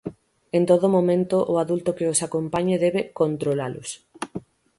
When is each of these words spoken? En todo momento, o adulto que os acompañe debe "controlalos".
En 0.57 0.63
todo 0.69 0.87
momento, 0.97 1.37
o 1.51 1.53
adulto 1.63 1.95
que 1.97 2.09
os 2.11 2.19
acompañe 2.27 2.75
debe 2.85 3.01
"controlalos". 3.19 3.89